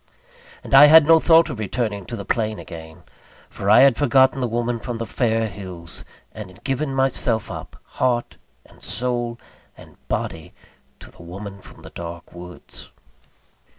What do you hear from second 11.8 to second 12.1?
the